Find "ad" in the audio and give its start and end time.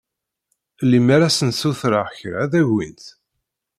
1.27-1.33, 2.43-2.53